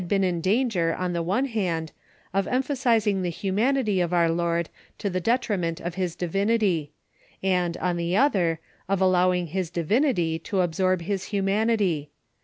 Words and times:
been 0.07 0.23
in 0.23 0.41
danger, 0.41 0.95
on 0.95 1.13
the 1.13 1.21
one 1.21 1.45
hand, 1.45 1.91
of 2.33 2.47
em 2.47 2.63
phasizing 2.63 3.21
the 3.21 3.29
humanity 3.29 4.01
of 4.01 4.11
our 4.11 4.31
Lord 4.31 4.67
to 4.97 5.11
the 5.11 5.19
detriment 5.21 5.79
of 5.79 5.93
his 5.93 6.15
divinity; 6.15 6.91
and, 7.43 7.77
on 7.77 7.97
the 7.97 8.17
other, 8.17 8.59
of 8.89 8.99
allowing 8.99 9.45
his 9.45 9.69
divinity 9.69 10.39
to 10.39 10.61
absorb 10.61 11.03
his 11.03 11.25
humanity. 11.25 12.09